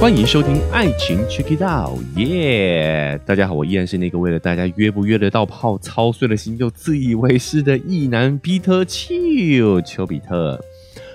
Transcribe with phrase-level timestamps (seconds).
[0.00, 3.20] 欢迎收听《爱情 Check It Out》，耶！
[3.26, 10.58] 大家好，我依然是那个为了大家约不约得到炮操碎了心又自以为是的意男皮特丘丘比特。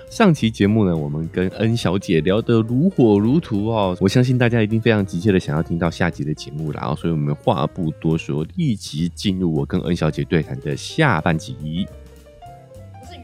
[0.08, 11.88] 上期节目呢，我们跟恩小姐聊得如火如荼哦，我相信大家一定非常急切的想要听到下集的节目啦，所以我们话不多说，立即进入我跟恩小姐对谈的下半集。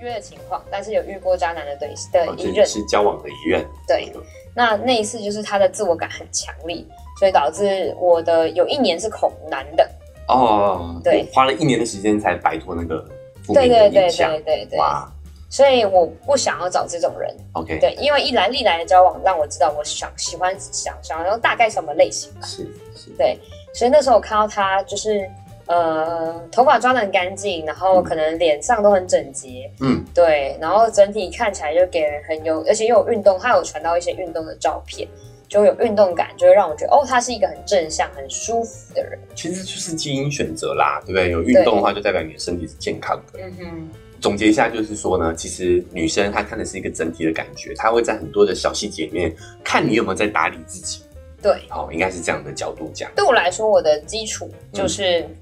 [0.03, 4.13] 约的情况，但是有遇过渣男的对的一任，是交往的一任，对。
[4.55, 6.85] 那那一次就是他的自我感很强烈，
[7.19, 9.91] 所以导致我的有一年是恐男的。
[10.29, 13.03] 哦，对，花了一年的时间才摆脱那个
[13.43, 15.11] 负面的影响，对对对对对，哇！
[15.49, 22.63] 所以我不想要找这种人，OK，对，因为一来历来的交往让我知道我想喜欢想想要大概什么类型，是
[22.95, 23.39] 是，对，
[23.73, 25.29] 所以那时候我看到他就是。
[25.67, 35.09] 呃，头发抓的很干净，然后可能脸上都很整洁，嗯，对，然后整体看起来就给人很有，而且又有运动，他有传到一些运动的照片，
[35.49, 39.19] 就有运动感，就会让我觉得，哦，他是一个很正向、很舒服的人。
[39.35, 41.31] 其实就是基因选择啦，对不对？
[41.31, 43.39] 有运动的话，就代表你的身体是健康的。
[43.41, 43.91] 嗯哼。
[44.21, 51.03] 总结一下，就是说呢，其实女生她看的是一个整体的感觉，她会在很多的小细节里面看你有没有在打理自己。
[51.43, 53.11] 对，好，应该是这样的角度讲。
[53.17, 55.21] 对我来说，我的基础就是。
[55.23, 55.37] 嗯，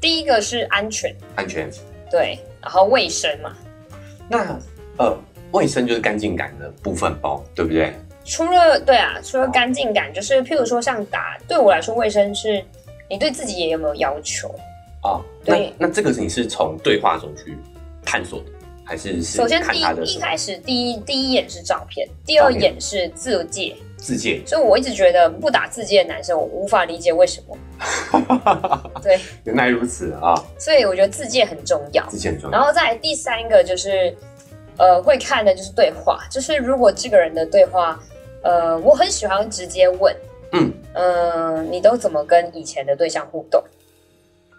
[0.00, 1.70] 第一个是安全，安全，
[2.10, 3.56] 对，然后卫生嘛。
[4.28, 4.58] 那
[4.98, 5.16] 呃，
[5.52, 7.92] 卫生就是干净感的部分包，对不对？
[8.24, 12.64] 除了对啊，除了干净感，就是譬如说像打，对我来说，卫生是
[13.08, 14.52] 你对自己也有没有要求？
[15.02, 17.56] 哦，对，那这个是你是从对话中去
[18.04, 18.46] 探索的，
[18.84, 23.76] 还是首先第一一开始第一第一眼是照片，第二眼是自介。
[23.96, 27.56] 自介，所以我一直觉得不打自介的男生，我无法理解为什么。
[29.02, 30.34] 对，原来如此啊！
[30.58, 32.56] 所以我觉得自介很重要，自介很重要。
[32.56, 34.14] 然后再第三个就是，
[34.76, 37.98] 呃，会看的就是对话，就是如果这个人的对话，
[38.42, 40.14] 呃，我很喜欢直接问，
[40.52, 43.62] 嗯嗯，你都怎么跟以前的对象互动？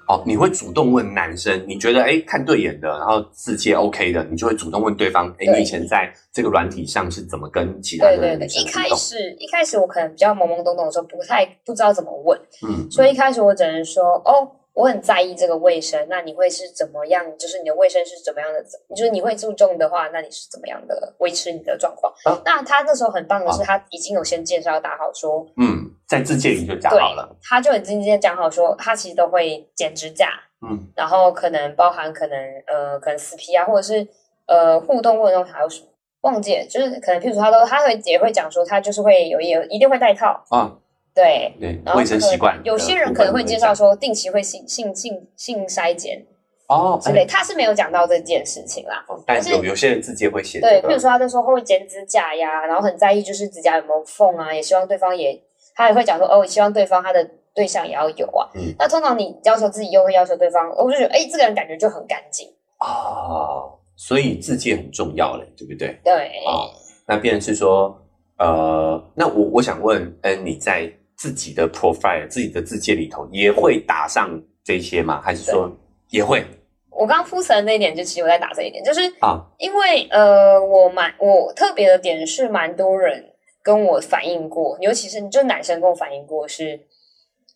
[0.08, 14.51] 哦，你会主动问男生，你觉得哎看对眼的，然后字迹 OK 的，你就会主动问对方，哎，你以前在这个软体上是怎么跟其他的对对对，一开始一开始我可能比较懵懵懂懂的时候，不太不知道怎么问，嗯，所以一开始我只能说哦。
[14.78, 17.26] 我很在意这个卫生，那你会是怎么样？
[17.36, 18.64] 就是你的卫生是怎么样的？
[18.96, 22.14] 就是你会注重的话，那你是怎么样的维持你的状况？
[22.46, 27.36] 那他那时候很棒的是，他已经有先介绍打好说，嗯，在字界里就讲好了。
[27.42, 30.30] 他就很直接讲好说，他其实都会剪指甲，
[30.62, 34.08] 嗯，然后可能包含可能呃，可能死皮啊，或者是
[34.46, 35.88] 呃互动过程中还有什么
[36.22, 40.78] 忘记，就是可能譬如说他都他会也会讲说，他就是会有有一定会戴套啊。
[41.17, 46.23] 对对，卫生习惯，有些人可能会介绍说定期会性性性性筛检
[46.67, 49.03] 哦之类，他是没有讲到这件事情啦。
[49.25, 55.41] 但是有有些人自己会写，对，比如说他在说会剪指甲呀，然后很在意就是指甲有没有缝啊，也希望对方也，
[55.73, 58.47] 他也会讲说哦，希望对方他的对象也要有啊。
[58.53, 62.47] 嗯那通常你要求自己又会要求对方，我就觉得哎，这个人感觉就很干净
[62.79, 65.97] 哦，所以自戒很重要嘞，对不对？
[66.03, 66.13] 对
[66.45, 66.69] 啊，
[67.07, 67.99] 那变成是说
[68.38, 70.94] 呃，那我我想问，嗯，你在。
[71.17, 75.19] 自己的 profile，自己的字界里头也会打上这些吗？
[75.19, 75.75] 还是说
[76.09, 76.45] 也会？
[76.91, 83.33] 我刚铺陈的那一点，就其实我在打这一点，就是啊，因为呃，我蛮我特别的点是，蛮多人
[83.63, 86.79] 跟我反映过，尤其是就男生跟我反映过，是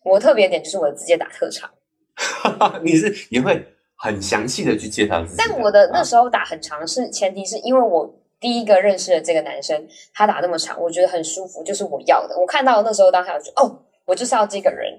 [0.04, 1.70] 我特别点就是我的字界打特长。
[2.82, 3.64] 你是也会
[3.96, 8.18] 很详细的去介绍自己，但我的那时候打很长，是前提是因为我。
[8.42, 12.36] 第一个认识的这个男生，他打那么长，我觉得很舒服，就是我要的。
[12.38, 14.92] 我看到那时候当下，我就哦，我就是要这个人。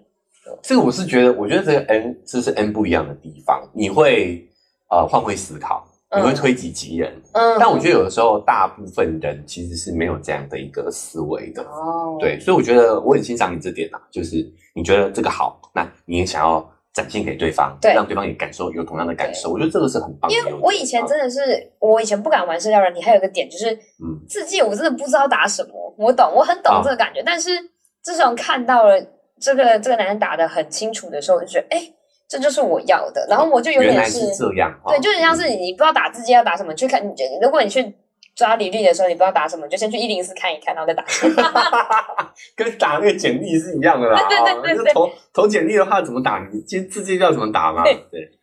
[0.61, 3.69] 这个我是觉得，我觉得这个 N 这是 N 不一样的地方。
[3.73, 4.47] 你会
[4.89, 7.13] 呃换位思考，你会推己及人。
[7.33, 7.57] 嗯。
[7.59, 11.61] 但我觉得有的时候，大部分人其实是没有这样的一个思维的。
[11.63, 12.17] 哦。
[12.19, 16.72] 对，所以我觉得我很欣赏你这点啊，就是你觉得这个好，那你也想要。
[16.93, 19.51] 展现给对方，对，让对方也感受有同样的感受。
[19.51, 20.29] 我觉得这个是很棒。
[20.31, 25.95] 因为我以前真的是，我以前不敢玩社交软体，还有一个点就是，嗯，自介我真的不知道打什么。
[25.97, 27.23] 我懂，我很懂这个感觉。
[27.25, 27.49] 但是
[28.01, 28.95] 自从看到了
[29.39, 31.91] 这个这个男人打的很清楚的时候，我就觉得，哎，
[32.29, 33.25] 这就是我要的。
[33.29, 37.13] 然后我就有点是这样，对，就很像是你不知道打字机要打什么，去看你。
[37.41, 37.95] 如果你去。
[38.35, 41.05] 抓履历的时候，你不知道打什么，就先去一零四看一看，然后再打。
[42.55, 44.27] 跟打那个简历是一样的啦。
[44.27, 44.93] 对对对对。
[44.93, 46.47] 投投简历的话，怎么打？
[46.51, 47.83] 你直直接叫怎么打嘛？
[47.83, 47.95] 对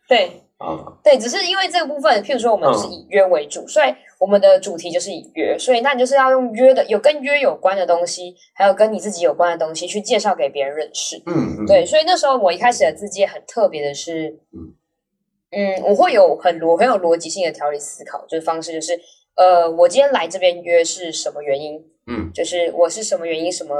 [0.07, 11.21] 对啊，对，只是因为这个部分，譬如说我们是以约为主，所以我们的主题就是以约，所以那你就是要用约的，有跟约有关的东西，还有跟你自己有关的东西去介绍给别人认识。
[11.25, 11.65] 嗯嗯。
[11.65, 14.71] 对，所以那时候我一开始的字介很特别的是，嗯
[15.51, 18.97] 嗯，我会有很逻很有逻辑性的条理思考，就是方式就是。
[19.35, 21.83] 呃，我今天来这边约是什么原因？
[22.07, 23.75] 嗯，就是我是什么原因、什么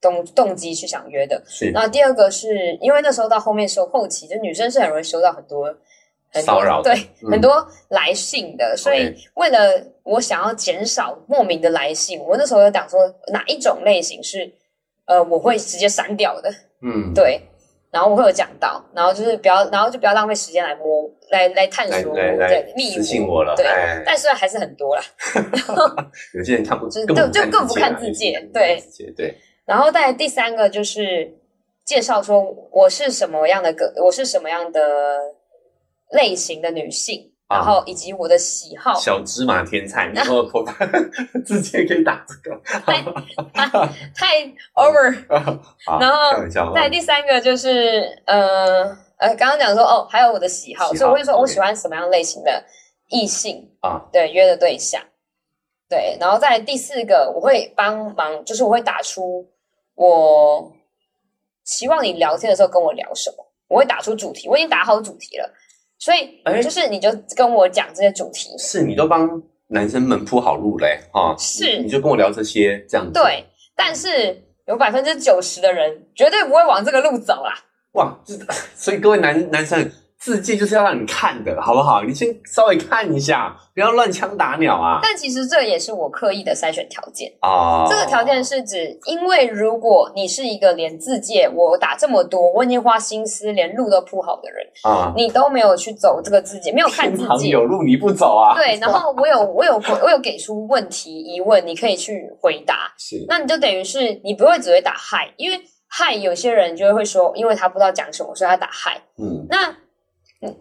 [0.00, 1.42] 动动机去想约的。
[1.46, 1.70] 是。
[1.70, 5.74] 然后第二个是因为那时候到后面收后期，就女生是很容易收到很多
[6.32, 6.94] 骚扰，对，
[7.30, 8.76] 很多来信的。
[8.76, 13.00] 所以为了我想要减少莫名的来信，我那时候有讲说
[13.32, 14.52] 哪一种类型是
[15.06, 16.50] 呃我会直接删掉的。
[16.82, 17.40] 嗯，对。
[17.90, 23.66] 然后我会有讲到，然后就是不要，然后就不要浪费时间来摸，来来探索，对，私信我了，对，
[24.06, 25.02] 但是还是很多啦。
[26.34, 28.80] 有些人看不，就就更不看自己，对，
[29.16, 29.34] 对。
[29.64, 31.36] 然后再第三个就是
[31.84, 32.42] 介绍说
[32.72, 34.80] 我是什么样的个，我是什么样的
[36.12, 37.29] 类型的女性。
[37.50, 40.72] 然后以及我的喜好，小芝麻天才，然后头发
[41.44, 43.02] 直接可以打这个，太
[44.14, 45.24] 太 over。
[45.98, 48.84] 然后在第三个就是呃
[49.18, 52.64] 呃，刚刚讲说哦，还有我的喜好，所以我会说我喜欢什么样类型的
[53.08, 54.00] 异性啊？
[54.12, 55.02] 对，约的对象。
[55.88, 59.44] 对，然后在第四个，我会帮忙，就是我会打出
[59.96, 60.72] 我
[61.64, 65.52] 希望你聊天的时候跟我聊什么，我会打出主题，我已经打好主题了。
[66.00, 73.12] 所以，就是你就跟我讲这些主题，是你都帮男生们铺好路嘞，哈，是，你就跟我聊这些这样子。
[73.12, 73.44] 对，
[73.76, 77.54] 但是有百分之九十的人绝对不会往这个路走啦。
[77.92, 78.18] 哇，
[78.74, 79.92] 所以各位男男生。
[80.20, 82.02] 字迹就是要让你看的，好不好？
[82.02, 85.00] 你先稍微看一下，不要乱枪打鸟啊！
[85.02, 87.86] 但其实这也是我刻意的筛选条件啊。
[87.88, 98.54] 这个条件是指，因为如果你是一个连字界我打这么多，我已经花心思连路都铺好的人啊，你都没有去走这个字界，没有看字界，有路你不走啊？
[98.54, 102.92] 对，然后我有我有我有给出问题疑问，你可以去回答。
[102.98, 105.58] 是，那你就等于是你不会只会打嗨，因为
[105.88, 109.00] 嗨有些人就会说，因为他不知道讲什么，所以他打嗨。
[109.16, 109.74] 嗯，那。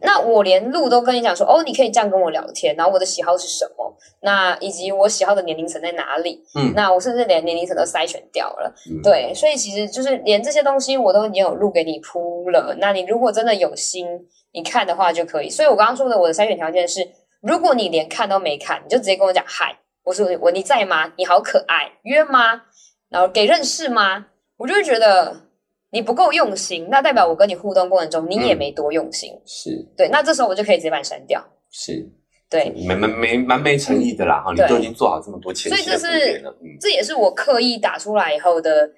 [0.02, 14.06] 那我连路都跟你讲说，哦，你可以这样跟我聊天，然后我的喜好是什么，那以及我喜好的年龄层在哪里，嗯，那我甚至连年龄层都筛选掉了，对，所以其实就是连这些东西我都已经有路给你铺了，那你如果真的有心，
[14.52, 15.50] 你看的话就可以。
[15.50, 17.08] 所以我刚刚说的我的筛选条件是，
[17.42, 21.14] 如果你连看都没看，你就直接跟我讲嗨，我说我你在吗？
[21.16, 22.64] 你好可爱，约吗？
[23.10, 24.26] 然后给认识吗？
[24.58, 25.49] 我就会觉得。
[25.92, 30.08] 你不够用心，那代表我跟你互动过程中你也没多用心，是对。
[30.10, 32.08] 那这时候我就可以直接把你删掉，是
[32.50, 34.52] 对，没没没蛮没诚意的啦哈。
[34.54, 36.44] 你都已经做好这么多前期所以这是
[36.80, 38.90] 这也是我刻意打出来以后的，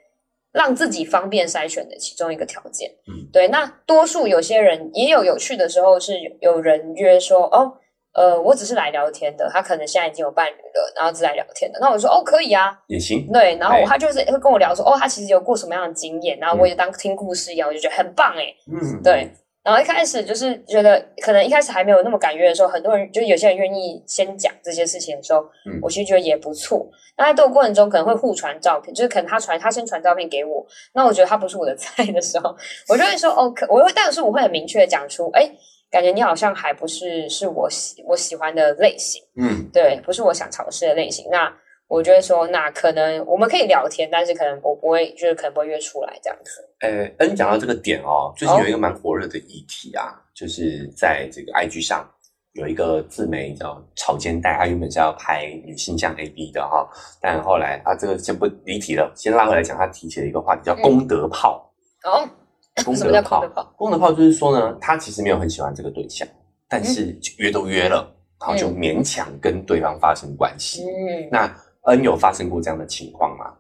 [0.51, 2.89] 让自己方便筛选的其中一个条件。
[3.07, 3.47] 嗯，对。
[3.47, 7.77] 那多数有些人也有有趣的时候，是有人约说哦。
[8.13, 11.79] 呃，我只是来聊天的，他可能现在已经有伴侣了，然后只来聊天的。
[11.79, 13.25] 那我说哦，可以啊，也行。
[13.31, 18.53] 对，然后他就是会跟我聊说，哦，他其实有过什么样的经验，然后我也当听故事一样，我就觉得很棒哎。
[18.71, 19.31] 嗯，对。
[19.63, 26.89] 然后一开始就是觉得，可能一开始还没有那么敢约的时候，很多人就有些人愿意先讲这些事情的时候，嗯，我其实觉得也不错。
[27.15, 30.65] 那在这个过程中，可能会互传照片，就是可能他传他先传照片给我，
[30.95, 32.53] 那我觉得他不是我的菜的时候，
[32.89, 35.49] 我就会说哦，可我会，但是我会很明确的讲出，哎。
[35.91, 41.27] 感觉你好像还不是是我喜我喜欢的类型，嗯，对，不是我想尝试的类型。
[41.29, 41.53] 那
[41.87, 46.61] 我觉得说，那可能我们可以聊天，但是可能我不会，就是可能不会约出来这样子。
[46.79, 52.09] 呃，N 讲到这个点哦，最近有一个蛮火热的议题啊，就是在这个 IG 上
[52.53, 56.89] 有一个自媒叫草间带，他原本是要拍女性向 AB 的哈，
[57.21, 61.69] 但后来啊，这个先不离题了，先拉回来讲，他提起了一个话题叫功德炮。
[62.05, 62.29] 哦。
[62.85, 66.25] 功德炮，功德炮就是说呢，他其实没有很喜欢这个对象，
[66.69, 68.09] 但是约都约了，
[68.39, 70.83] 然后就勉强跟对方发生关系。
[70.85, 73.53] 嗯，那恩有发生过这样的情况吗？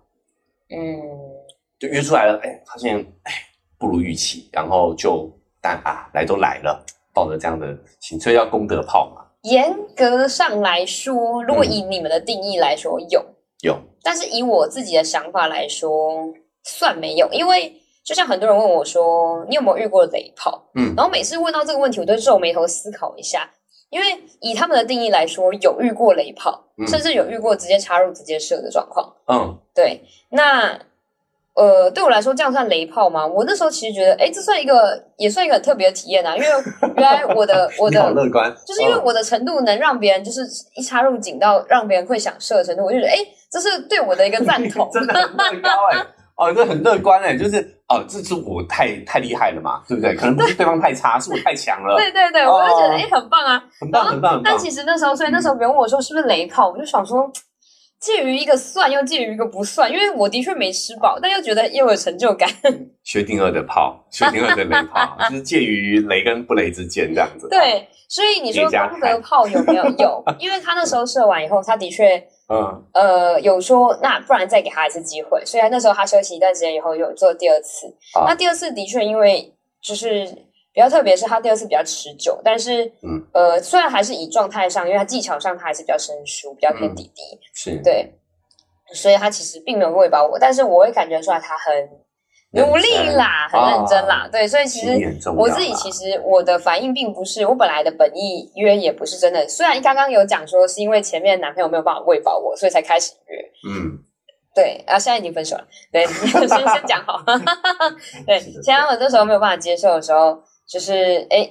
[0.69, 1.01] 嗯，
[1.77, 3.33] 就约出来了，哎，发现哎
[3.77, 6.81] 不如预期，然后就但啊来都来了，
[7.13, 9.25] 抱着这样的心，所以叫功德炮嘛。
[9.41, 13.25] 严格上来说，如果以你们的定义来说，有
[13.61, 17.75] 有，但是以我自己的想法来说，算没有，因为。
[18.03, 23.49] 就像很多人问我说：“你有没有遇过雷炮？”嗯，然后每次问到这个问题，我都皱眉头思考一下，
[23.89, 24.05] 因为
[24.39, 29.13] 以他们的定义来说，有遇过雷炮，甚至有遇过直接插入直接射的状况。
[29.27, 30.01] 嗯，对。
[30.29, 30.79] 那
[31.53, 33.27] 呃，对我来说，这样算雷炮吗？
[33.27, 36.35] 我那时候其实觉得，哎，这算一个，也算一个很特别的体验啊。
[36.35, 36.47] 因为
[36.95, 40.41] 原来我的 我的乐观，就是因为我的程度能让别人就是
[40.75, 43.17] 一插入紧到让别人会想射的程度，我就觉得，哎，
[43.51, 45.97] 这是对我的一个赞同，真的很高哎。
[46.41, 50.15] 哦，这很乐观哎，就是哦，这是我太太厉害了嘛，对不对？
[50.15, 51.95] 可能不是对方太差，是我太强了。
[51.95, 54.41] 对对对，我就觉得哎，很棒啊，很棒很棒。
[54.43, 57.31] 但其实那时候，所以那时候别人问我说是不是雷炮，我就想说，
[57.99, 62.49] 介于一个算又介于一个不算，因为我的确没吃饱，但又觉得又有成就感。
[63.03, 67.47] 薛定谔的炮，薛定谔的雷炮，就是介于雷跟不雷之间这样子。
[67.49, 69.85] 对，所以你说功德炮有没有？
[69.99, 75.41] 有，因为他那时候射完以后，他的确，嗯呃，有说那不然再给他一次机会。
[75.45, 77.87] 虽然那时候他休息一段时间以后有做第二次，
[78.25, 80.25] 那第二次的确因为就是
[80.73, 87.21] 比较特别，是他第二次比较持久，但是嗯呃，虽然还是以状态上，因为他技巧上他还是比较生疏，比较偏弟弟，
[87.53, 88.13] 是对，
[88.93, 91.89] 所以他其实并没有喂饱我，但是我会感觉出来他很。
[92.53, 103.39] 努力啦，很认真啦，对，所以其实我自己其实我的反应并不是我本来的本意约也不是真的，虽然刚刚有讲说是因为前面男朋友没有办法喂饱我，所以才开始约，
[103.69, 103.99] 嗯，
[104.53, 107.23] 对，然后现在已经分手了，对， 先 先讲好，
[108.27, 111.49] 对，前我那时候没有办法接受的时候，就是哎，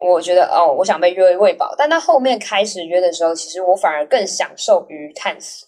[0.00, 5.67] 我觉得哦，我想被约喂饱，但到后面开始约的时候，其实我反而更享受于探索。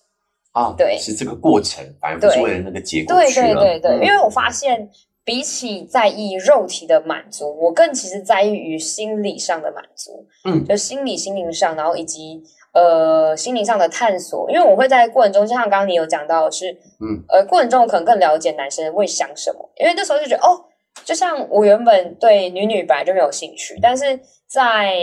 [0.53, 4.91] 啊，对，是这个过程，反而不是为了那个结果对对对对，因为我发现，
[5.25, 10.27] 比起在意肉体的满足，我更其实在意于心理上的满足。
[10.45, 12.43] 嗯，就心理、心灵上，然后以及
[12.73, 14.51] 呃心灵上的探索。
[14.51, 19.71] 因为我会在过程中，就像刚刚你有讲到，是嗯呃过程中可能更了解男生会想什么。
[19.77, 20.65] 因为那时候就觉得，哦，
[21.05, 24.97] 就像我原本对女女本来就没有兴趣，但是在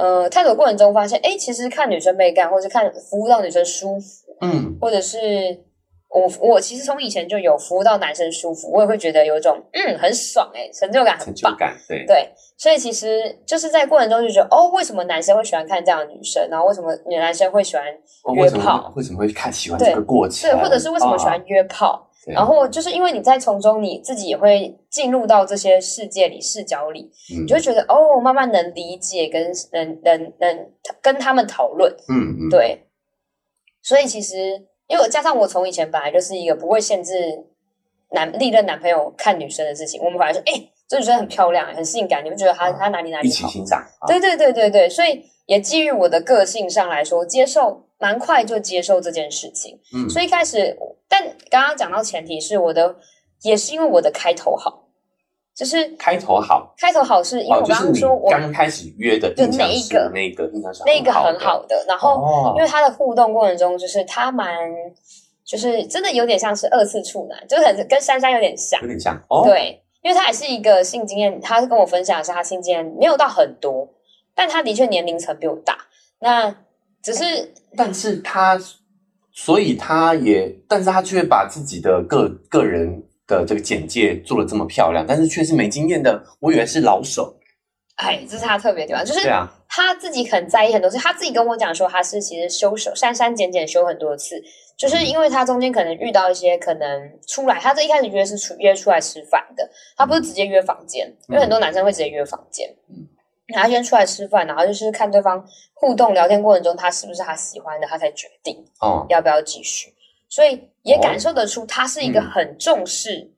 [0.00, 4.08] 呃探索过程中发现，哎，其实看女生被干，或者看服务到女生舒服。
[4.40, 5.20] 嗯，或者是
[6.08, 11.54] 我我其实从以前就有服务到男生舒服，我也会觉得有一种嗯很爽哎，成就感很棒，
[11.86, 16.48] 对对，所以其实就是在过程中就觉得哦，为什么男生会喜欢看这样的女生？
[16.50, 17.84] 然后为什么女男生会喜欢
[18.34, 18.90] 约炮？
[18.96, 20.50] 为什么会看喜欢这个过程？
[20.50, 22.08] 对，或者是为什么喜欢约炮？
[22.32, 30.70] 然后就是因为你在从中你自己也会进入到这些世界里视角里，你就会觉得哦，慢慢能理解跟能能能
[31.00, 32.86] 跟他们讨论，嗯嗯，对。
[33.82, 34.36] 所以其实，
[34.88, 37.12] 因为加上我从以前本来就是一个不会限制
[38.10, 43.30] 男历任男朋友看女生的事情，我们本来说，哎，这女生很漂亮，很性感，你们觉得她她哪里哪里好？
[43.30, 43.80] 一起欣赏。
[44.08, 49.78] 对对对对对，所以也基于我的个性上来说，接受蛮快就接受这件事情。
[49.94, 50.76] 嗯，所以一开始，
[51.08, 52.96] 但刚刚讲到前提是我的，
[53.42, 54.88] 也是因为我的开头好。
[55.52, 64.56] 就是开头好，开头好是因为我刚刚说我刚开始约的就那一个那个印象那个很好的，然后因为他的互动过程中，就是他蛮
[65.44, 69.42] 就是真的有点像是二次处男，就是很跟珊珊有点像，有点像哦。
[69.44, 73.88] 对，因为他也是一个性经验，他是跟我分享的是他性经验没有到很多，
[74.34, 75.76] 但他的确年龄层比我大。
[76.20, 76.54] 那
[77.02, 78.60] 只是，但是他
[79.32, 83.02] 所以他也，但是他却把自己的个个人。
[83.30, 87.32] 的这个简介做的这么漂亮，但是却是没经验的，我以为是老手。
[87.94, 89.20] 哎，这是他特别地方，就是
[89.68, 94.42] 他自己很在意很多事，他自己跟我讲说，他是其实修手删删减减修很多次，
[94.80, 103.06] 就是因为他中间可能遇到一些可能出来，他这一开始约是出约出来吃饭的，他不是直接约房间，因为很多男生会直接约房间，嗯，
[103.48, 109.04] 然后先出来吃饭，然后就是看对方互动聊天过程中，他是不是他喜欢的，他才决定哦。
[109.10, 109.92] 要不要继续。
[110.30, 113.30] 所以也感受得出，他是一个很重视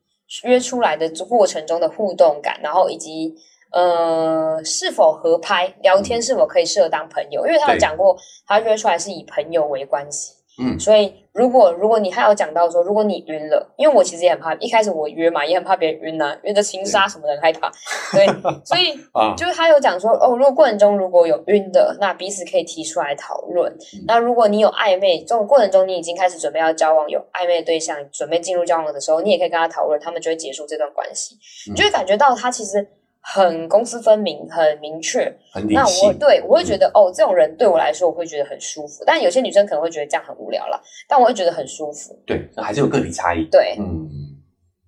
[0.45, 3.35] 约出来的过程中的互动感，然后以及
[3.73, 10.35] 呃是否合拍，聊天是否可以适合当朋友，因为他有讲过，他约出来是以朋友为关系。
[10.59, 17.71] 嗯，所以如果如果你还有讲到说，如果你晕了，因为我其实也很怕，一开始我约嘛，也很怕别人晕呐，约着情杀什么的，害怕。
[18.13, 18.27] 对，
[18.63, 18.93] 所以
[19.35, 23.75] 就是他有讲说，哦，如果过程中如果有晕的，那彼此可以提出来讨论。
[24.07, 31.37] 那如果你有暧昧，这种过程中你已经开始准备要交往，有暧昧对象，准备进入交往的时候，你也可以跟他讨论，他们就会结束这段关系。
[31.71, 32.87] 你就会感觉到他其实。
[33.23, 35.33] 很公私分明，很明确。
[35.71, 39.05] 那我对我会觉得，哦，这种人对我来说，我会觉得很舒服。
[39.07, 42.21] 但有些女生可能会觉得这样很无聊了，但我会觉得很舒服。
[42.27, 43.45] 对，还是有个体差异。
[43.51, 44.09] 对，嗯。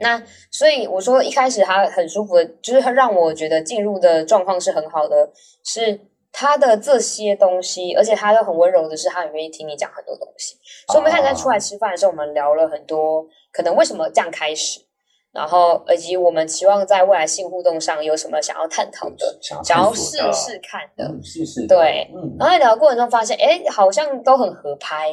[0.01, 5.31] 那所以我说，一开始他很舒服的，就是他让我觉得进入的状况是很好的，
[5.65, 5.99] 是
[6.33, 10.57] 他的这些东西，而且他又很温柔的是，他很愿意听你讲很多东西。
[10.89, 14.81] 所以我们开始在出来吃饭的时候，我们聊了很多，可能为什么这样开始。
[15.35, 22.09] 然后，以及我们期望在未来性互动上有什么想要探讨的，想要试试看的，试试对。
[22.15, 25.11] 嗯然后在聊的过程中发现，哎，好像都很合拍。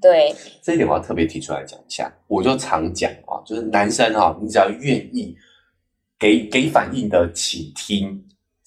[0.00, 2.14] 对，这一点我要特别提出来讲一下。
[2.26, 5.34] 我就常讲啊，就是男生啊，你只要愿意
[6.18, 8.22] 给给反应的倾听，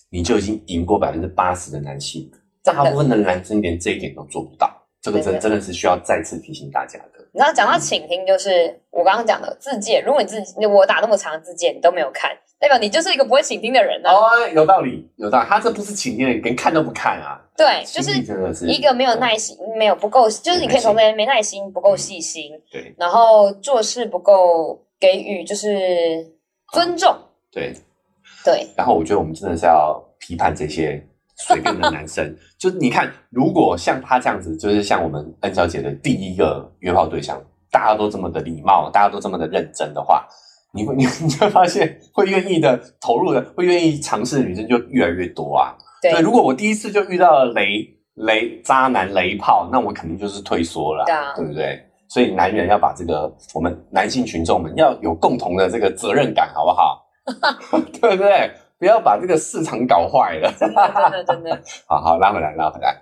[0.09, 2.29] 你就已经赢过百分之八十的男性。
[2.63, 7.25] 大部分的男生连这一点都做不到，这个真真的是需要再次提醒大家的。
[7.33, 10.03] 然后讲到倾听，就是我刚刚讲的自荐。
[10.03, 14.09] 如果你自己我打那么长的字界，你都没有看，代表你就是一个不会倾听的人呢。
[14.09, 15.45] 哦，有道理，有道理。
[15.47, 17.39] 他这不是倾听的，连看都不看啊。
[17.55, 18.11] 对，就是
[18.67, 22.51] 一个没有耐心，没有不够，就是你可以从这没耐心，不够细心。
[22.71, 26.25] 对，然后做事不够给予，就是
[26.73, 27.15] 尊重。
[27.51, 27.73] 对，
[28.43, 28.67] 对。
[28.75, 31.03] 然后我觉得我们真的是要批判这些
[31.38, 32.36] 随便的男生。
[32.58, 37.41] 就你看，如果像他这样子，就是像我们恩小姐的第一个约炮对象，
[37.72, 40.25] 大家都这么的礼貌，大家都这么的认真的话，
[40.74, 45.75] 你会 你你会发现，会愿意的投入的，会愿意尝试的女生就越来越多啊。
[46.01, 51.84] 对，如果我第一次就遇到了雷雷渣男雷炮，那我肯定就是退缩了，对不对？
[52.10, 57.06] 所以男人要把这个我们男性群众们要有共同的这个责任感，好不好？
[58.00, 58.50] 对不对？
[58.79, 60.53] 不要把这个市场搞坏了。
[60.60, 61.60] 真的真的。
[61.88, 62.96] 好好拉回来，拉回来。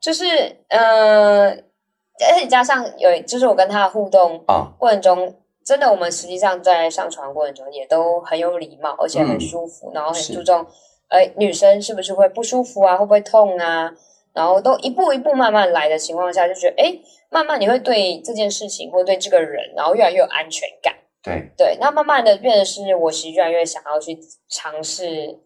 [0.00, 0.24] 就是
[0.68, 10.66] 呃，而且加上有，就是我跟他的互动啊过程中，真的我们实际上在上床过程中也都很有礼貌，而且很舒服，然后很注重。
[11.08, 12.96] 哎，女生是不是会不舒服啊？
[12.96, 13.92] 会不会痛啊？
[14.34, 16.98] 然后都一步一步慢慢来的情况下，就觉得哎，
[17.30, 20.94] 慢慢你会对这件事情或对这个人，然后越来越有安全感。
[21.22, 25.38] 对对，那慢慢的变得是我其实越来越想要去尝试，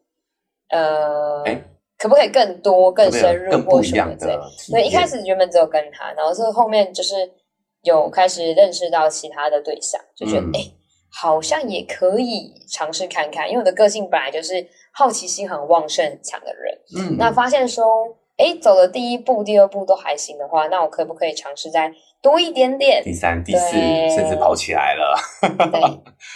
[0.71, 1.43] 呃，
[1.99, 4.41] 可不可以更多、更深入或什么的？
[4.73, 7.15] 对，一开始原本只有跟他，然后是后面就是
[7.83, 10.73] 有开始认识到其他的对象，就觉得哎，
[11.11, 14.67] 好像也可以尝试看看，因为我的个性本来就是。
[14.99, 17.85] 好奇心很旺盛、很强的人，嗯，那发现说，
[18.37, 21.91] 哎，走了第一步、第二步都还行的话，那我可不可以尝试再
[22.21, 23.03] 多一点点？
[23.03, 23.71] 第三、第四，
[24.11, 25.17] 甚至跑起来了。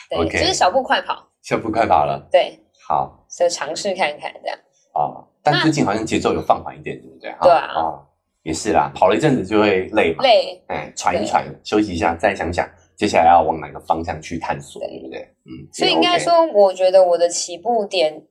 [0.08, 2.26] 对， 对，就是小步快跑，小步快跑了。
[2.32, 4.58] 对，好，就尝试看看这样。
[4.94, 7.34] 哦，但最近好像节奏有放缓一点，对不对？
[7.42, 8.00] 对啊，
[8.44, 12.66] 也是啦，跑了一阵子就会累嘛，累，哎，喘一喘，休息一下，再想想
[12.96, 15.20] 接下来要往哪个方向去探索，对不对？
[15.44, 18.22] 嗯，所以应该说，我觉得我的起步点。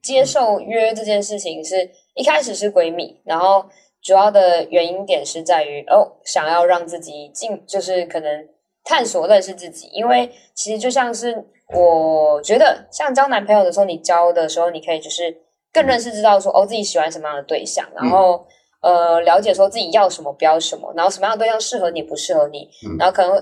[0.00, 3.64] 接受约这件事情是一开始是闺蜜，然后
[4.02, 8.48] 主要的原因点是在于哦，想要让自己进，就是可能
[8.84, 9.88] 探索认识自己。
[9.92, 15.34] 因为其实就像是我觉得，像交男朋友的时候，你交的时候，你可以就是
[15.72, 18.44] 更认识知道说哦，自己喜欢什么样的对象，然后
[18.82, 23.40] 呃，了解说自己要什么不要什么，然后什么样的对象适合你不适合你，然后可能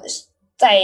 [0.59, 0.79] 在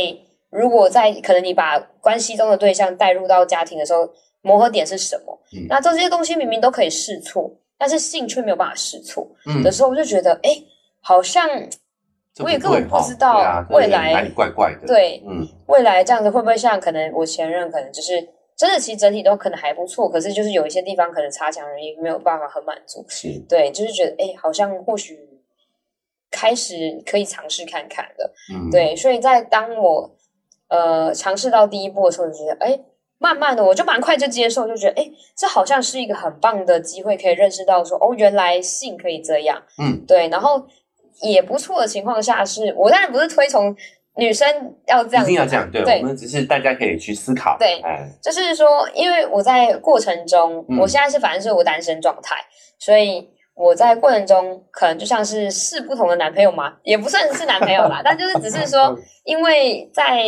[0.50, 4.08] 如果在可能你把关系中的对象带入到家庭的时候。
[4.44, 5.38] 磨合点是什么？
[5.68, 7.48] 那这些东西明明都可以试错，
[7.82, 9.28] 但是性却没有办法试错
[9.64, 10.50] 的时候，我就觉得，哎，
[11.00, 11.48] 好像
[12.38, 14.86] 我也根本不知道未来哪里怪怪的。
[14.86, 18.12] 对，嗯，未来这样子会不会像可能我前任可能就是
[18.56, 23.04] 真的，其实整体都可能还不错，可是就是有一些地方可能差强人意，没有办法很满足。
[23.08, 25.18] 是，对，就是觉得，哎，好像或许
[26.30, 28.32] 开始可以尝试看看的。
[28.54, 30.14] 嗯，对，所以在当我
[30.68, 32.80] 呃尝试到第一步的时候，就觉得，哎。
[33.22, 40.28] 慢慢的，我就蛮快就接受，就觉得哎，这好像是一个很棒的机会，可以认识到说哦，原来性可以这样，嗯，对。
[40.28, 40.66] 然后
[41.20, 43.74] 也不错的情况下，是我当然不是推崇
[44.16, 47.80] 女生要这样，一定要这样，对，我们只是大家可以去思考，对，
[48.20, 52.34] 就是说，因为我在过程中，我现在是反正是我单身状态，
[52.80, 60.24] 所以我在过程中可能就像是试不同的男朋友嘛，也不算是男朋友啦，但就是只是说， 因为在。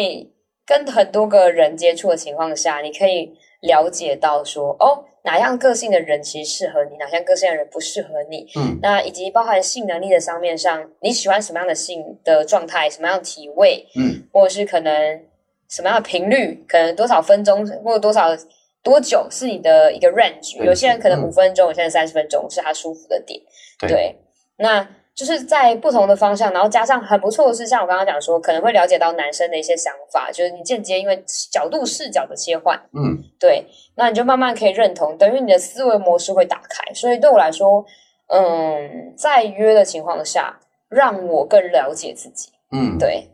[0.66, 8.46] 跟很多个人接触的情况下，你可以了解到说，哦，哪样个性的人其实适合你，哪样个性的人不适合你。
[8.56, 15.22] 嗯，那以及包含性能力的上面上，你喜欢什么样的性的状态，什么样的体位，嗯，或者是可能
[15.68, 18.28] 什么样的频率，可能多少分钟或者多少
[18.82, 20.62] 多久是你的一个 range。
[20.62, 23.40] 有些人可能五分钟，有些人三十分钟是他舒服的点。
[23.80, 24.16] 对，
[24.56, 24.88] 那。
[25.14, 31.22] 就是在不同的方向，然后加上很不错的是，像我刚刚讲说，可能会了解到男生的一些想法，就是你间接因为
[31.52, 36.92] 角度视角的切换，嗯，对，那你就慢慢可以认同，等于你的思维模式会打开。
[36.94, 37.84] 所以对我来说，
[38.26, 43.28] 嗯，在约的情况下，让我更了解自己，嗯，对，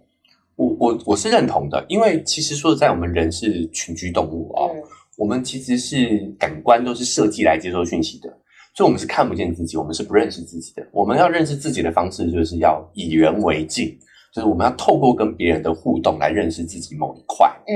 [0.56, 4.68] 我我我是认同的，因为其实说在我们人是群居动物啊，
[5.16, 8.30] 我们其实是感官都是设计来接收讯息的。
[8.72, 10.86] 所以，我们是看不见自己，我们是不认识自己的。
[10.92, 13.98] 我们要认识自己的方式，就是要以人为镜，
[14.32, 17.50] 就是我们要透过跟别人的互动来认识自己某一块。
[17.66, 17.74] 嗯，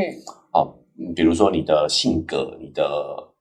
[0.52, 0.72] 哦，
[1.14, 2.85] 比如说你的性格、你的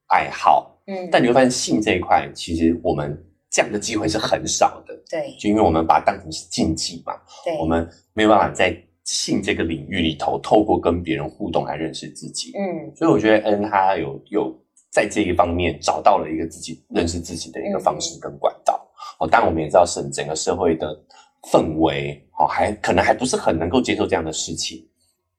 [0.07, 3.17] 爱好，嗯，但你会发现性这一块，其实我们
[3.51, 4.93] 这样的机会是很少的。
[5.09, 7.13] 对，就因为我们把它当成是禁忌嘛。
[7.45, 12.51] 对，我们没有办法在性这个领域里头，透过跟别人互动来认识自己。
[12.57, 14.62] 嗯，所以我觉得 N 他有有。
[14.93, 18.79] 在这一方面找到了一个自己认识自己的一个方式跟管道
[19.19, 20.87] 哦，当然我们也知道，整整个社会的
[21.51, 24.87] 氛围哦，还可能还不是很能够接受这样的事情。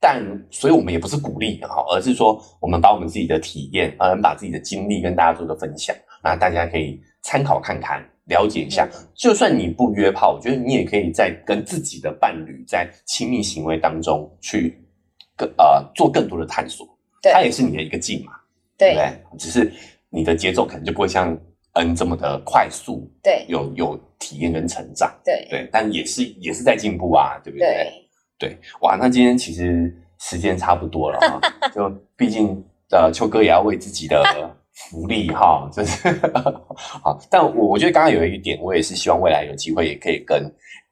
[0.00, 8.86] 但所以我们也不是鼓励哈，而是说我们把我们自己的体验，嗯，把自己的经历跟大家做个分享，那大家可以参考看看，了解一下。
[9.14, 14.84] 就算你不约炮，我觉得你也可以在跟自己的伴侣在亲密行为当中去
[15.36, 16.86] 更呃做更多的探索。
[17.22, 18.32] 它也是你的一个劲嘛，
[18.78, 18.96] 对？
[19.38, 19.72] 只是
[20.10, 21.36] 你的节奏可能就不会像
[21.72, 27.92] N 这么的快速，对，有有体验跟成长，对对，但也是也是在进步啊，对不对？
[28.38, 31.40] 对，哇，那今天其实时间差不多了哈，
[31.74, 34.22] 就毕竟呃，秋哥也要为自己的
[34.72, 36.08] 福利哈， 就是
[36.74, 37.20] 好。
[37.30, 40.42] 但我我觉得刚刚有一点，我也是希望未来有机会也可以跟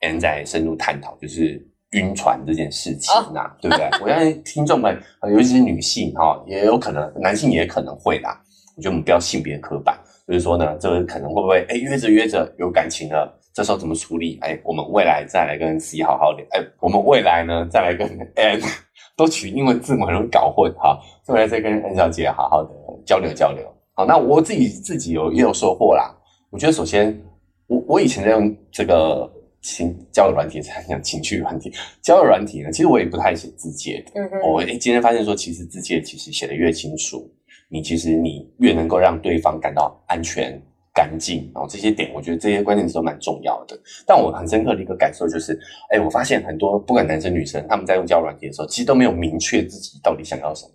[0.00, 3.88] N 再深入探讨，就是晕船这件事情啊，对不对？
[4.02, 4.98] 我相信听众们，
[5.30, 8.38] 尤其是女性哈，也有可能，男性也可能会啦。
[8.76, 13.38] 我觉得我们不要性别刻板，就是说呢，这个可能会不会哎约着约着有感情了？
[13.54, 14.38] 这时候怎么处理？
[14.40, 16.46] 哎，我们未来再来跟 C 好好聊。
[16.52, 18.60] 哎，我们未来呢再来跟 N
[19.14, 22.70] 都取英文字母很容易搞混哈，未来再跟 N 小姐好好的
[23.04, 23.62] 交流交流。
[23.92, 26.10] 好，那我自己自己有也有收获啦。
[26.48, 27.22] 我觉得首先，
[27.66, 29.30] 我我以前在用这个
[29.62, 31.72] 情交友软体，在 讲情趣软体，
[32.02, 34.20] 交友软体呢，其实我也不太写字节的。
[34.20, 34.40] 嗯哼。
[34.40, 37.32] 我哎，今天发现说，其实字节其实写的越清楚，
[37.70, 40.60] 你其实你越能够让对方感到安全。
[40.94, 43.74] 干净哦，这些点我觉得这些关键词都蛮重要的。
[44.06, 50.72] 但我很深刻的一个感受就是，哎，我发现很多不管男生女生，他们在用交友软体的时候，其实都没有明确自己到底想要什么。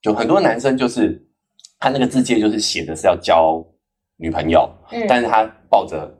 [0.00, 1.22] 就很多男生就是
[1.78, 3.62] 他那个字界就是写的是要交
[4.16, 6.10] 女朋友，嗯，但是他抱着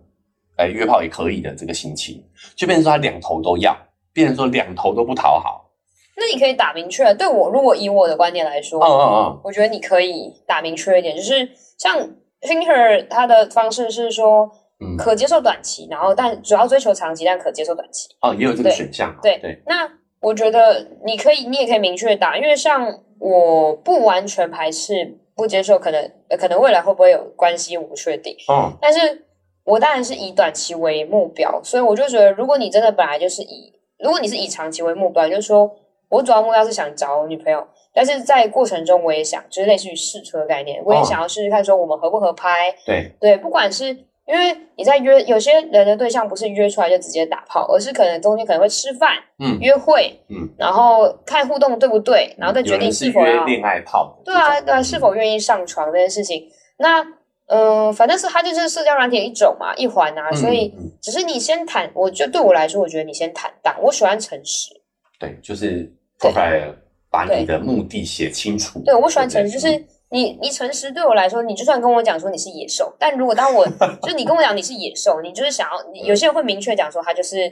[0.58, 2.22] 哎约炮也可以的这个心情，
[2.54, 3.74] 就变成说他两头都要，
[4.12, 5.70] 变成说两头都不讨好。
[6.16, 12.10] 那你可以打明确，对我如果以我的观点来说，嗯嗯嗯，我觉得你可以打明确一点，就是像。
[12.40, 14.48] Thinker 他的方式是说，
[14.96, 18.08] 可接受短期，然后但主要追求长期，但可接受短期。
[18.20, 19.12] 哦，也有这个选项。
[19.20, 19.60] 对对。
[19.66, 19.90] 那
[20.20, 28.36] 我觉得你可以，你也可以明确打，因为像我不完全排斥不接受，可能可能未来会不会有关系，我不确定。
[28.48, 28.72] 嗯。
[28.80, 29.26] 但是
[29.68, 35.70] 我当然是以短期为目标，所以我就觉得，如果你真的本来就是以，如果你是以长期为目标，就是说
[36.08, 37.66] 我主要目标是想找女朋友。
[37.92, 42.72] 但是在过程中，我也想，就是类似于试车概念，我也想要试试看，说我们合不合拍。
[42.86, 43.86] 对对，不管是
[44.26, 54.16] 因为你在约有些人的对象，不是约出来就直接打炮，而是可能中间可能会吃饭、嗯，约会，嗯，然后看互动对不对，然后再决定是否要恋爱炮。
[54.24, 56.48] 对啊，对，是否愿意上床这件事情。
[56.78, 57.04] 那
[57.48, 60.32] 嗯，反正是它就是社交软体一种嘛，一环啊。
[60.32, 63.76] 所以只是你先坦，我就对我来说，我觉得你先坦荡。
[63.82, 64.70] 我喜欢诚实。
[65.18, 66.74] 对，就是 profile。
[67.10, 68.80] 把你的目的写清楚。
[68.80, 73.66] 对，我喜欢诚实，就是你，你诚实对我来说，你就算跟我讲说你是野兽，但如果当我
[74.02, 77.50] 就是你跟我讲你是野兽，你就是想要，有些人会明确讲说他就是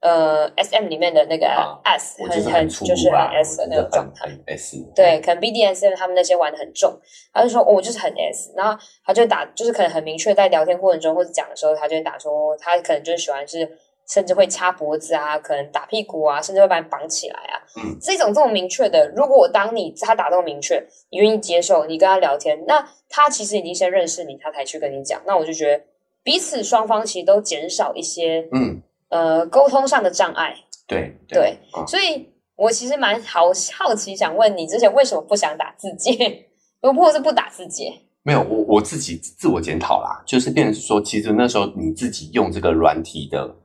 [0.00, 1.46] 呃 S M 里面的那个
[1.84, 4.28] S，很很就是很 S 的那种状态。
[4.46, 6.98] S 对，可能 B D S M 他们那些玩的很重，
[7.32, 13.78] 他就说我就是很 S，然后他就打，就是可能很明确在聊天过程中或者讲的时候，他就会打说他可能就是喜欢是。
[14.08, 17.62] 甚至会掐脖子啊，可能打屁股啊，甚至会把你绑起来啊。
[17.76, 25.22] 嗯，这种这么明确的，如果当你他打这么明确，你愿意接受，你跟他聊天，那他其实已经先认识你，他才去跟你讲。
[25.26, 25.84] 那我就觉得
[26.24, 30.54] 彼此双方其实都减少一些嗯呃沟通上的障碍。
[30.88, 33.42] 对对，所以我其实蛮好
[33.78, 36.48] 好奇，想问你之前为什么不想打字节，
[36.80, 37.92] 或者是不打字节？
[38.22, 43.56] 没有，我我自己自我检讨啦，就是变成说，其实那时候你自己用这个软体的。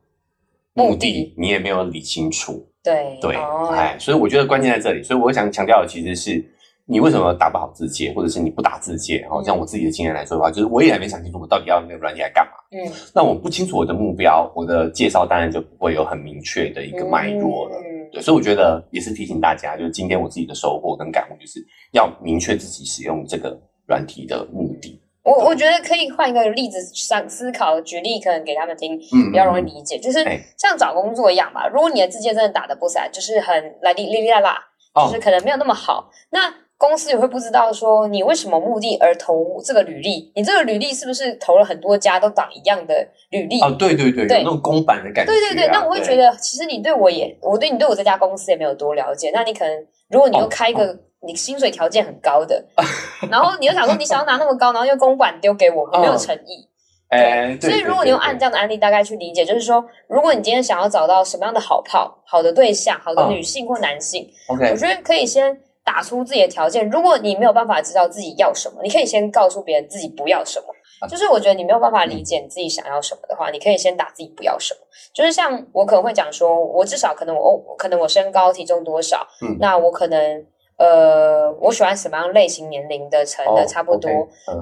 [0.78, 3.34] 目的你也没有理清楚，对对，
[3.72, 5.02] 哎，所以我觉得关键在这里。
[5.02, 6.46] 所以我想强调的其实是，
[6.88, 9.26] 你为什么打不好字界，或者是你不打字界？
[9.30, 12.52] 哦，像我自己的经验来说的话，就是我也还没想清楚，我到底要那个软件来干嘛。
[12.72, 17.82] 嗯，那我不清楚我的目标，我的介绍当然就不会有很明确的一个脉络了。
[18.12, 21.60] 对，所以我觉得也是提醒大家，就是今天我自己的收获跟感悟，就是
[21.92, 25.02] 要明确自己使用这个软体的目的。
[25.24, 29.98] 我我觉得可以换一个例子上思考，举例可能给他们听，比较容易理解。
[29.98, 30.24] 就是
[30.56, 34.60] 像找工作一样吧，如果你的字界真的打的不散，就是很来哩哩哩啦啦，
[35.08, 43.62] 就是可能没有那么好，那公司也会不知道说你为什么目的而投这个履历，你这个履历是不是投了很多家都长一样的履历？
[43.62, 45.32] 哦，对对对，那种公版的感觉。
[45.32, 50.98] 对对对，那我会觉得其实你对我也，我对你对我这家公司也没有多了解，那你可能如果你又开一个。
[51.28, 52.64] 你薪水条件很高的，
[53.32, 56.70] 然后你又想说你想要拿那么高，然后又公款丢给我，没有诚意。
[57.10, 66.90] 哎，所以如果你用按这样的案例大概去理解，就是说，如果你今天想要找到什么样的好炮、好的对象、好的女性或男性，OK，我觉得可以先打出自己的条件。
[66.90, 70.66] 如果你没有办法知道自己要什么，你可以先告诉别人自己不要什么。
[71.10, 74.80] 就是我觉得你没有办法理解你自己想要什么的话，你可以先打自己不要什么。
[75.14, 79.28] 就是像我可能会讲说，我至少可能我可能我身高体重多少，
[79.60, 80.44] 那我可能
[80.78, 84.10] 呃我喜欢什么样类型年龄的成的差不多，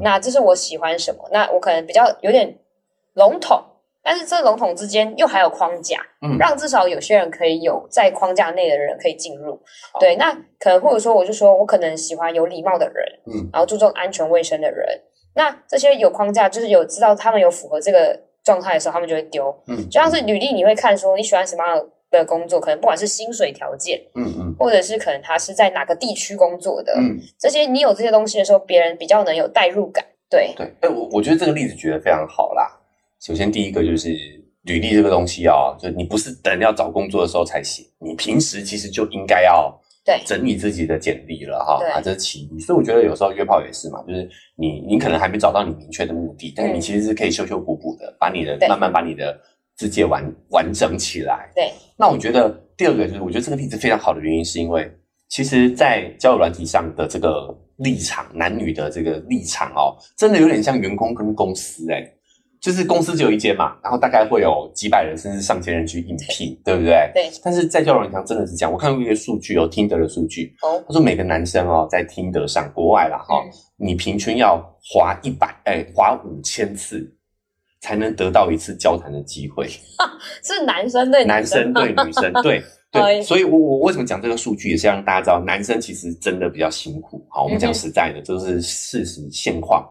[0.01, 2.57] 那这是我喜欢什么，那我可能比较有点
[3.13, 3.63] 笼统。
[4.03, 9.57] 但是这笼统之间又还有框架，嗯，让至少有些人可以有在框架内的人可以进入，
[9.99, 14.85] 对，那可能或者说我就说我可能喜欢有礼貌的人，嗯，然后注重安全卫生的人，
[15.35, 30.53] 那这些有框架就是有知道他们有符合这个状态的时候，他们就会丢，嗯，就像是履历你会看说你喜欢什么样的工作，可能不管是薪水条件，嗯嗯，或者是可能他是在哪个地区工作的，嗯，这些你有这些东西的时候，别人比较能有代入感，对。
[30.57, 32.79] 对，哎，我我觉得这个例子举得非常好啦。
[33.25, 34.09] 首先，第一个就是
[34.63, 41.81] 履历这个东西啊，就你不是等要找工作的时候才写，你平时其实就应该要对整理自己的简历了哈。
[41.93, 42.59] 啊，这是其一。
[42.59, 49.39] 所以我觉得有时候约炮也是嘛，就是你你可能还没找到你明确的目的，但是你其实是可以修修补补的，把你的慢慢把你的
[49.77, 51.49] 字界完完整起来。
[51.55, 51.71] 对。
[51.95, 54.91] 那我觉得第二个就是，我觉得这个例子非常好的原因，是因为
[55.29, 62.03] 其实，在交友软体上的这个立场，男女的这个立场哦，真的有点像员工跟公司哎。
[62.63, 67.11] 就是公司只有一间嘛，然后大概会有几百人甚至上千人去应聘，对不对？
[67.13, 67.29] 对。
[67.43, 70.55] 但是在交友软件真的是这样，我看过一些数据哦，听得的数据，
[70.87, 73.43] 他说每个男生哦，在听得上国外啦哈，
[73.75, 77.05] 你平均要划一百哎，划五千次
[77.81, 79.67] 才能得到一次交谈的机会。
[80.41, 87.27] 是男生对男生对女生对对， 所以我我为什么讲这个数据，也是让大家知道，男生其实真的比较辛苦。
[87.29, 89.85] 好，我们讲实在的，这是事实现况，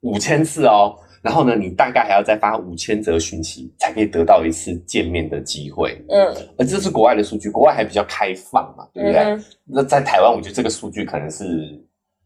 [0.00, 0.96] 五千次哦。
[1.24, 5.98] 然后呢，你大概还要再发五千则讯息，才可以得到一次见面的机会。
[6.10, 6.26] 嗯，
[6.58, 9.38] 而这是国外的数据，国外还比较开放嘛，对不对？
[9.64, 11.82] 那在台湾，我觉得这个数据可能是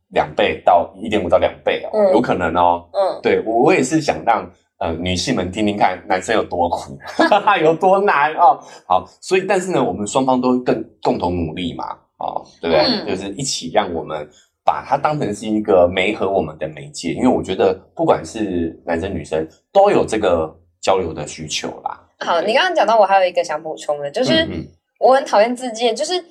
[0.08, 2.88] 两倍到一点五到两倍哦，有可能哦。
[2.92, 6.98] 嗯，对我我也是想让呃女性们听听看男生有多苦，
[7.62, 8.58] 有多难哦。
[8.84, 13.14] 好，所以但是呢，我们双方都更共同努力嘛，哦，对不对？
[13.14, 14.28] 就是一起让我们。
[14.68, 21.98] 把它当成是一个媒合我们的媒介，因为我觉得不管是男生女生都有这个交流的需求啦。
[22.18, 24.46] 好，你刚刚讲到，我还有一个想补充的，就是
[25.00, 26.22] 我很讨厌自荐，就是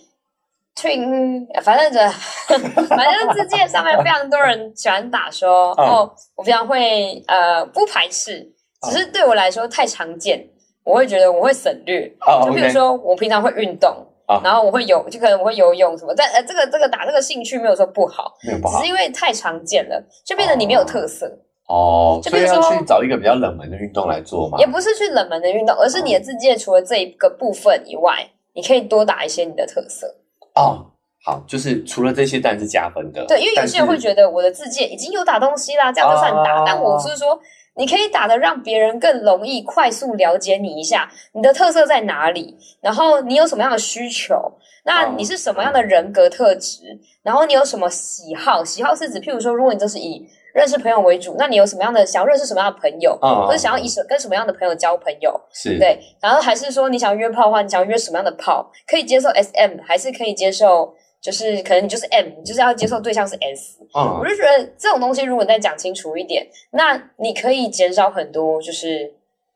[0.76, 2.08] Twin，，反正这
[2.86, 8.48] 反正自荐上面非常多人喜欢打说 哦，我非常会呃不排斥，
[8.84, 10.48] 只是对我来说太常见，
[10.84, 12.08] 我会觉得我会省略。
[12.46, 14.07] 就比如说我平常会运动。
[14.44, 21.26] 然后我会游，就可能我会游泳什么，但呃，这个这个打这个兴趣没有说不好，没有不好，只是因为太常见了，就变得你没有特色
[21.68, 22.20] 哦。
[22.22, 24.58] 所以要去找一个比较冷门的运动来做嘛？
[24.60, 30.16] 也不是去冷门的运动，而是你的自界除了这一个部分以外，你可以多打一些你的特色
[30.56, 30.88] 哦。
[31.24, 33.26] 好，就是除了这些，但是加分的。
[33.26, 36.64] 对，因为有些人会觉得我的自界已经有打东西啦，这样就算打。
[36.66, 37.40] 但我是说。
[37.78, 42.58] 你可以打的让别人更容易、快速了解你一下，你的特色在哪里？
[42.82, 44.52] 然后你有什么样的需求？
[44.84, 46.98] 那你是什么样的人格特质？
[47.22, 48.64] 然后你有什么喜好？
[48.64, 53.18] 喜好是指，譬如说，如果你就是以认识朋友为主，那你有什么样的想要认识什么样的朋友？
[53.22, 55.40] 或者想要以什跟什么样的朋友交朋友？
[55.54, 56.00] 是对。
[56.22, 58.72] 然后还是说，你想约炮的话，你想要约什么样的炮？
[58.88, 60.96] 可以接受 S M，还是可以接受？
[61.20, 69.14] 就是可能你就是 M，你就是要接受对象是 S，嗯我就觉得这种东西如果再讲清楚一点，那你可以减少很多，就是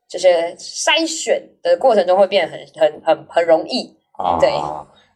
[0.08, 0.26] 就是
[0.58, 4.38] 筛选的过程中会变得很很很很容易啊。
[4.38, 4.50] 对，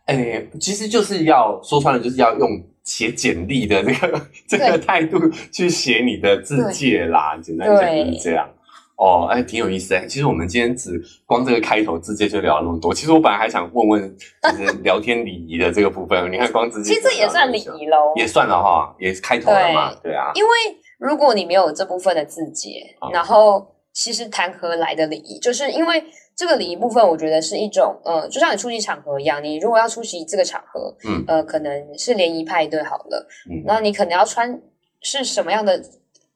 [0.07, 2.49] 哎，其实就是要说穿了，就是要用
[2.85, 5.19] 写简历的这个这个态度
[5.53, 8.49] 去写你的字界啦，简单讲就是这样。
[8.97, 10.07] 哦，哎，挺有意思哎。
[10.07, 12.95] 其实我们今天只光这个开头直接就聊了那么多。
[12.95, 16.33] 其实我本来还想问问，就是 聊天礼仪的这个部分。
[16.33, 20.33] 你看，光直接其实也算礼仪喽，也算了哈，也是开头了嘛，对啊。
[20.35, 20.51] 因为
[20.99, 25.39] 如果你没有这部分的字节，然后其实谈何来的礼仪？
[25.39, 26.03] 就是因为
[26.35, 34.59] 这个礼仪部分，我觉得是一种，呃，就像你出席场合一样，你如果要出席这个场合，嗯，呃，可能是联谊派对好了，嗯，那你可能要穿
[35.03, 35.83] 是什么样的？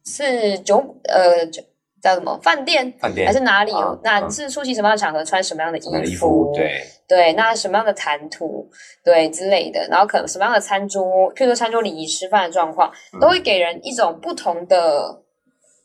[0.04, 1.62] 是酒，呃，酒。
[2.02, 2.92] 叫什么饭店？
[2.98, 3.72] 饭店还是哪里？
[4.02, 6.52] 那是出席什么样的场合，穿什么样的衣服？
[6.54, 8.68] 对对，那什么样的谈吐？
[9.04, 11.02] 对之类的，然后可能什么样的餐桌，
[11.34, 15.22] 譬如说餐桌礼仪、吃饭的状况，都会给人一种不同的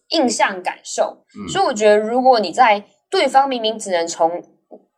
[0.10, 1.23] 印象感受。
[1.51, 4.32] 所以我觉得，如果你在对方明明只能从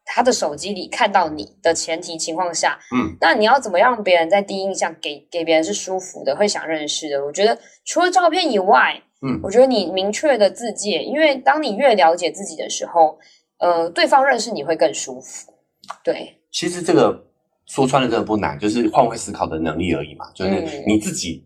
[0.07, 7.23] 他的手机里看到你的前提情况下，嗯，那你要怎么让别人在第一印象给给别人是舒服的，会想认识的？
[7.23, 9.03] 我觉得除了照片以外。
[9.19, 13.17] 嗯，我觉得你明确的自介，因为当你越了解自己的时候，
[13.57, 15.51] 呃，对方认识你会更舒服。
[16.03, 17.25] 对，其实这个
[17.65, 20.29] 说穿了真的不难，就是换位思考的能力而已嘛。
[20.35, 21.43] 就是你自己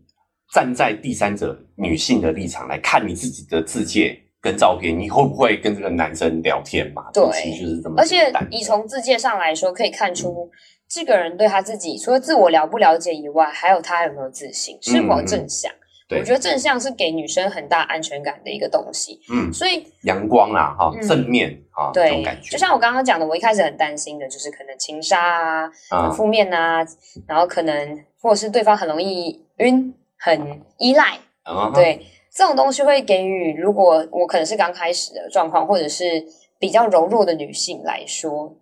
[0.52, 7.04] 站在第三者女性的立场来看你自己的自界跟照片，你会不会跟这个男生聊天嘛？
[7.14, 7.94] 对，其实就是这么。
[7.96, 10.50] 而且你从字界上来说，可以看出
[10.88, 15.72] 这个人对他自己除了自我了不了解以外，还有他有没有自信，是否正向。
[16.10, 19.18] 我觉得正向是给女生很大安全感的一个东西。
[19.32, 22.50] 嗯，所以阳光啊，哈，正面啊，这种感觉。
[22.50, 26.84] 就像我刚刚讲的，我一开始很担心的就是可能情杀啊，很负面啊，
[27.26, 31.18] 然后可能或者是对方很容易晕，很依赖。
[31.44, 36.24] 啊对，这种东西会给予，如果我可能是刚开始的状况，或者是
[36.58, 38.56] 比较柔弱的女性来说，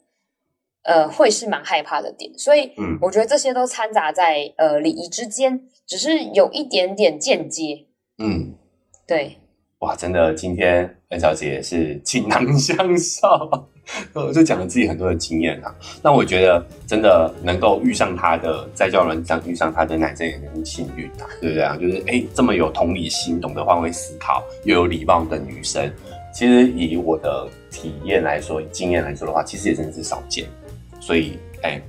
[0.83, 2.37] 呃，会是蛮害怕的点。
[2.39, 5.69] 所以，嗯，我觉得这些都掺杂在呃礼仪之间。
[5.87, 7.85] 只是有一点点间接，
[8.19, 8.55] 嗯，
[9.09, 9.39] 对，
[9.81, 13.27] 哇，真的，今天恩小姐是锦囊相授，
[14.13, 15.75] 我 就讲了自己很多的经验啊。
[16.03, 21.77] 那我觉得，真的能够遇上他的，在教人上遇上他的男生也很幸运啊，对不对啊？
[21.77, 25.91] 就是哎，这么有同理心、懂得换位思考又有礼貌的女生，
[26.33, 30.47] 其实以我的体验来说、经验来说的话，其实也真的是少见。
[31.01, 31.81] 所以，哎。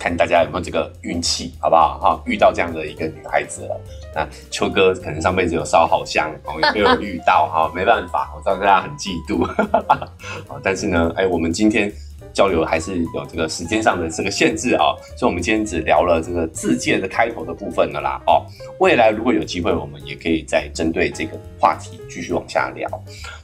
[0.00, 1.98] 看大家有没有这个运气，好不好？
[1.98, 3.80] 哈，遇到这样的一个女孩子了。
[4.14, 9.46] 那秋哥可能上辈子有烧好香，哦，没有遇到，哈，没办法，我知道大家很嫉妒。
[10.64, 11.92] 但是呢，哎，我们今天。
[12.32, 18.20] 交流还是有这个时间上的这个限制啊，所以我们今天只聊了这个自荐的开头的部分了啦。
[18.26, 18.44] 哦，
[18.78, 22.88] 未来如果有机会，我们也可以再针对这个话题继续往下聊。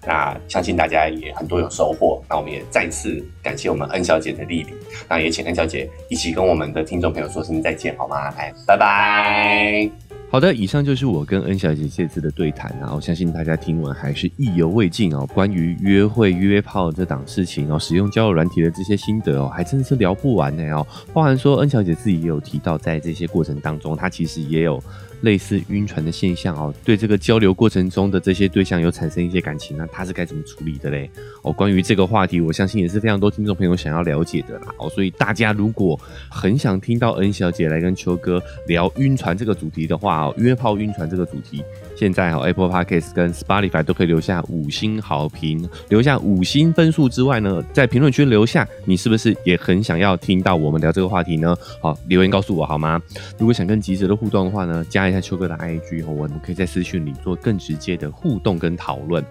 [0.07, 2.23] 那相信大家也很多有收获。
[2.29, 4.69] 那我们也再次感谢我们恩小姐的莅临。
[5.09, 8.31] 那也请恩小姐一起跟我们的听众朋友说声再见，好吗？
[8.37, 10.06] 来，拜拜。
[10.37, 15.27] 好的，以上就是我跟恩小姐这次的对谈，然后相信大家听完还是意犹未尽哦。
[15.33, 20.87] 关于约会约炮这档事情哦，使用交友软体的这些心得哦，还真的是聊不完呢哦。
[21.15, 24.79] 包含说恩小姐自己也有提到，在这些过程当中，她其实也有。
[25.23, 31.11] 类似晕船的现象哦，对这个交流过程中的这些对象有产生一些感情，那他是该怎么处理的嘞？
[31.43, 34.75] 哦，关于这个话题，我相信也是非常多听众朋友想要了解的啦。
[34.79, 35.99] 哦，所以大家如果
[36.31, 41.63] 很想听到恩小姐来跟秋哥聊晕船这个主题的话哦，约炮晕船这个主题。
[41.97, 51.57] 现在哈，Apple Podcast 跟 Spotify 都可以留下五星好评，留下五星分数之外呢，在评论区留下你是不是也很想要听到我们聊这个话题呢？
[51.81, 53.01] 好，留言告诉我好吗？
[53.39, 59.25] 如果想更及时的互动的话呢，加一下秋哥的 IG 后，我们可以在私讯里做更直接的互动跟讨论。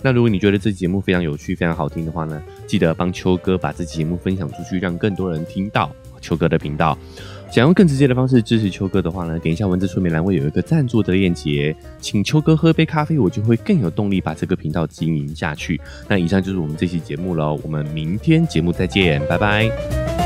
[0.00, 6.96] 那如果你觉得这期节目非常有趣、非常好听的话呢，记得帮秋哥把这期节目分享出去，让更多人听到秋哥的频道。
[7.52, 15.78] 想用更直接的方式支持秋哥的话呢，点一下文字说明栏会有一个赞助的链接，请秋哥喝杯咖啡，我就会更有动力把这个频道经营下去。
[16.08, 20.21] 那以上就是我们这期节目了，我们明天节目再见，拜拜。